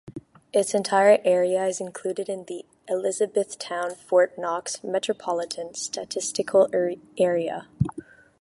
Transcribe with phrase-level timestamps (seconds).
[0.51, 6.67] Its entire area is included in the Elizabethtown-Fort Knox Metropolitan Statistical
[7.19, 7.67] Area.